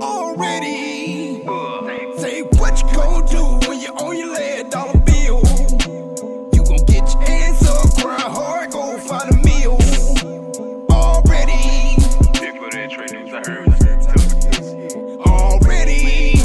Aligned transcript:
Already, 0.00 1.44
say 2.18 2.42
what 2.58 2.82
you 2.82 2.96
gon' 2.96 3.26
do 3.26 3.68
when 3.68 3.80
you 3.80 3.88
on 3.94 4.18
your 4.18 4.34
dollar 4.70 4.98
bill. 4.98 5.42
You 6.52 6.64
gon' 6.64 6.84
get 6.86 7.08
your 7.14 7.22
hard, 8.30 8.72
go 8.72 8.98
find 8.98 9.30
a 9.30 9.36
meal. 9.36 9.78
Already, 10.90 11.96
that 12.40 13.32
I 13.32 13.50
heard. 13.50 13.68
already, 13.68 14.83
already. 15.86 16.43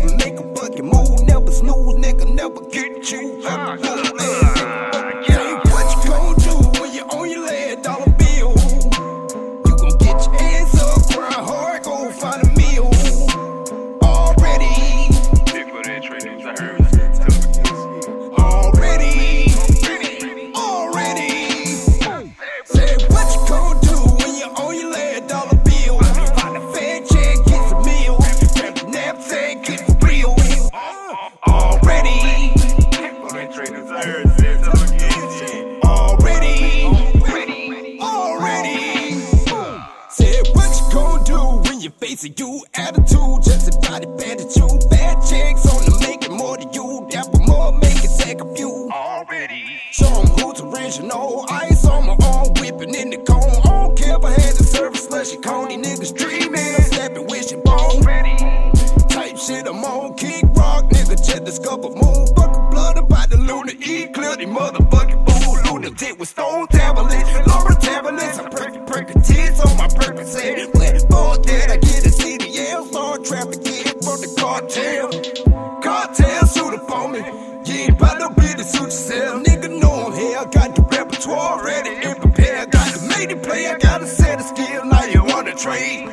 Your 0.00 0.10
ass 0.12 0.12
up 0.12 0.12
and 0.12 0.16
make 0.18 0.40
a 0.40 0.60
fucking 0.60 0.84
move. 0.84 1.26
Never 1.26 1.50
snooze, 1.50 1.96
nigga, 1.96 2.34
never 2.34 2.60
get 2.60 3.10
you. 3.10 3.42
Fucking 3.42 3.84
fool 4.18 4.39
do 42.16 42.16
when 42.16 42.16
you 42.16 42.16
face 42.16 42.24
a 42.24 42.28
you 42.28 42.64
attitude? 42.74 43.42
Just 43.44 43.80
bad 43.80 44.40
at 44.40 44.56
you. 44.56 44.88
Bad 44.90 45.16
checks 45.28 45.66
on 45.66 45.84
the 45.84 45.96
making 46.00 46.36
more 46.36 46.56
than 46.56 46.72
you. 46.72 47.06
Dapper 47.10 47.38
more, 47.38 47.72
make 47.72 48.02
it 48.02 48.10
sack 48.10 48.40
of 48.40 48.58
you. 48.58 48.90
Already. 48.92 49.64
Show 49.92 50.06
'em 50.06 50.26
who's 50.26 50.60
original. 50.60 51.46
Ice 51.48 51.84
on 51.84 52.06
my 52.06 52.16
arm, 52.26 52.48
whipping 52.58 52.94
in 52.94 53.10
the 53.10 53.18
cone. 53.18 53.60
I 53.64 53.70
don't 53.70 53.96
care 53.96 54.16
if 54.16 54.24
I 54.24 54.30
had 54.32 54.54
to 54.56 54.64
serve 54.64 54.94
a 54.94 54.98
slushy 54.98 55.36
cone. 55.38 55.68
These 55.68 55.86
niggas 55.86 56.16
dreaming, 56.16 56.74
I'm 56.76 56.82
snapping, 56.82 57.26
wishing 57.28 57.62
bone. 57.62 58.02
Ready. 58.02 58.36
Type 59.08 59.36
shit, 59.38 59.66
I'm 59.66 59.84
on 59.84 60.14
kick 60.14 60.44
rock, 60.54 60.90
nigga. 60.90 61.16
Just 61.16 61.44
discover 61.44 61.90
moon. 61.90 62.26
Fucking 62.36 62.70
blood 62.70 62.98
about 62.98 63.30
the 63.30 63.36
lunar 63.36 63.72
E. 63.80 64.06
Clear 64.08 64.36
the 64.36 64.46
motherfucking 64.46 64.99
about 78.56 78.64
suit 78.64 78.84
yourself. 78.84 79.42
Nigga 79.44 79.80
know 79.80 80.06
I'm 80.06 80.12
here. 80.12 80.38
I 80.38 80.44
Got 80.44 80.76
the 80.76 80.82
repertoire 80.82 81.64
ready 81.64 81.90
and 81.90 82.18
prepared. 82.20 82.70
Got 82.70 82.94
the 82.94 83.08
made 83.08 83.42
play. 83.42 83.66
I 83.66 83.78
got 83.78 84.02
a 84.02 84.06
set 84.06 84.40
of 84.40 84.46
skill. 84.46 84.84
Now 84.86 85.04
you 85.04 85.24
wanna 85.24 85.54
trade. 85.54 86.08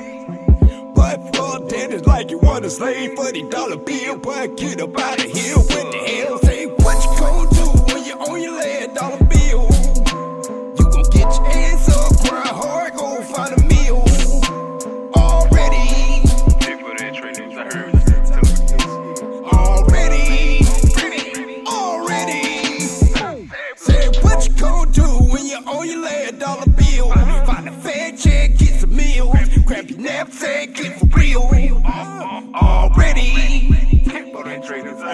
But 0.93 1.33
that, 1.69 1.91
it's 1.91 2.05
like 2.05 2.31
you 2.31 2.39
want 2.39 2.65
a 2.65 2.69
slave 2.69 3.15
for 3.15 3.31
the 3.31 3.43
dollar 3.43 3.77
bill. 3.77 4.17
But 4.17 4.57
get 4.57 4.81
up 4.81 4.97
out 4.99 5.19
of 5.19 5.31
here. 5.31 5.55
What 5.55 5.91
the 5.91 5.97
hell? 5.97 6.37
Say 6.39 6.66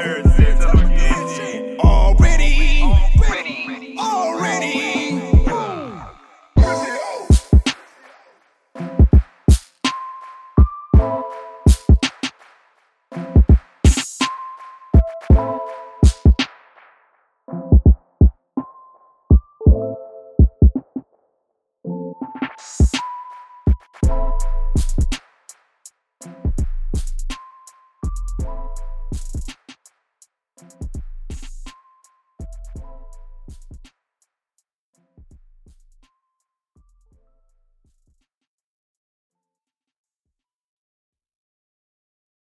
heard 0.03 0.25
since 0.35 0.65
Already, 1.79 2.81
already, 2.81 3.95
already. 3.97 4.92